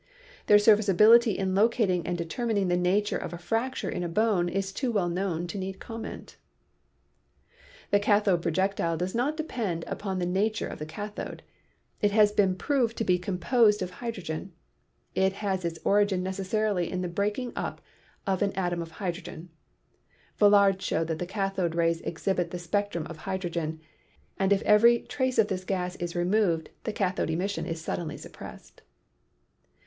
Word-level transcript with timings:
Their 0.47 0.57
serviceability 0.57 1.37
in 1.37 1.53
locating 1.53 2.07
and 2.07 2.17
deter 2.17 2.47
mining 2.47 2.69
the 2.69 2.75
nature 2.75 3.19
of 3.19 3.33
a 3.33 3.37
fracture 3.37 3.87
in 3.87 4.01
a 4.01 4.09
bone 4.09 4.49
is 4.49 4.73
too 4.73 4.91
well 4.91 5.09
known 5.09 5.45
to 5.45 5.59
need 5.59 5.79
comment. 5.79 6.37
i8 6.49 7.45
PHYSICS 7.45 7.91
The 7.91 7.99
cathode 7.99 8.41
projectile 8.41 8.97
does 8.97 9.13
not 9.13 9.37
depend 9.37 9.83
upon 9.85 10.17
the 10.17 10.25
nature 10.25 10.65
of 10.67 10.79
the 10.79 10.87
cathode. 10.87 11.43
It 12.01 12.09
has 12.13 12.31
been 12.31 12.55
proved 12.55 12.97
to 12.97 13.03
be 13.03 13.19
composed 13.19 13.83
of 13.83 13.91
hydrogen. 13.91 14.53
It 15.13 15.33
has 15.33 15.63
its 15.63 15.77
origin 15.85 16.23
necessarily 16.23 16.91
in 16.91 17.01
the 17.03 17.07
breaking 17.07 17.53
up 17.55 17.79
of 18.25 18.41
an 18.41 18.53
atom 18.53 18.81
of 18.81 18.89
hydrogen. 18.93 19.49
(Villard 20.37 20.81
showed 20.81 21.09
that 21.09 21.19
the 21.19 21.27
cathode 21.27 21.75
rays 21.75 22.01
exhibit 22.01 22.49
the 22.49 22.57
spectrum 22.57 23.05
of 23.05 23.17
hydrogen, 23.17 23.79
and 24.39 24.51
if 24.51 24.63
every 24.63 25.01
trace 25.03 25.37
of 25.37 25.47
this 25.47 25.63
gas 25.63 25.95
is 25.97 26.15
removed 26.15 26.71
the 26.85 26.91
cathode 26.91 27.29
emission 27.29 27.67
is 27.67 27.79
suddenly 27.79 28.17
suppressed.) 28.17 28.81